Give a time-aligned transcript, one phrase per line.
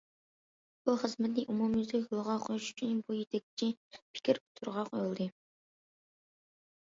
[0.87, 3.69] بۇ خىزمەتنى ئومۇميۈزلۈك يولغا قويۇش ئۈچۈن بۇ يېتەكچى
[3.99, 5.29] پىكىر ئوتتۇرىغا قويۇلدى.